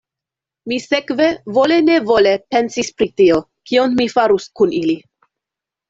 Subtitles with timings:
[0.71, 1.27] Mi sekve
[1.59, 3.39] vole-nevole pensis pri tio,
[3.71, 4.99] kion mi farus kun ili.